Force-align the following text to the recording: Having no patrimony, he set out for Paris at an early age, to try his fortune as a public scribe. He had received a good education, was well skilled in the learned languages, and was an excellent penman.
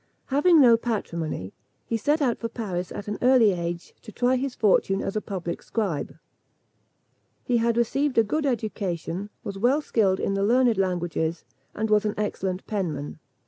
Having 0.33 0.59
no 0.59 0.77
patrimony, 0.77 1.53
he 1.85 1.95
set 1.95 2.23
out 2.23 2.39
for 2.39 2.49
Paris 2.49 2.91
at 2.91 3.07
an 3.07 3.19
early 3.21 3.51
age, 3.51 3.93
to 4.01 4.11
try 4.11 4.35
his 4.35 4.55
fortune 4.55 4.99
as 4.99 5.15
a 5.15 5.21
public 5.21 5.61
scribe. 5.61 6.17
He 7.43 7.57
had 7.57 7.77
received 7.77 8.17
a 8.17 8.23
good 8.23 8.47
education, 8.47 9.29
was 9.43 9.59
well 9.59 9.79
skilled 9.79 10.19
in 10.19 10.33
the 10.33 10.41
learned 10.43 10.79
languages, 10.79 11.45
and 11.75 11.91
was 11.91 12.03
an 12.03 12.15
excellent 12.17 12.65
penman. 12.65 13.19